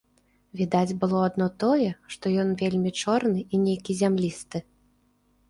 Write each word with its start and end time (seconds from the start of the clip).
Відаць 0.61 0.95
было 1.03 1.19
адно 1.27 1.47
тое, 1.63 1.89
што 2.15 2.33
ён 2.45 2.49
вельмі 2.63 2.91
чорны 3.03 3.45
і 3.45 3.55
нейкі 3.69 3.99
зямлісты. 4.01 4.57